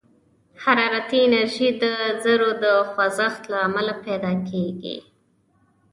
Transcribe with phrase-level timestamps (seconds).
[0.63, 1.83] حرارتي انرژي د
[2.23, 4.97] ذرّو د خوځښت له امله پيدا کېږي.